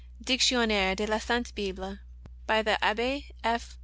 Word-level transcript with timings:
Dictionaire 0.23 0.95
de 0.95 1.05
la 1.05 1.17
S. 1.17 1.51
Bible, 1.53 1.99
by 2.47 2.63
the 2.63 2.83
Abbe 2.83 3.25
F. 3.43 3.77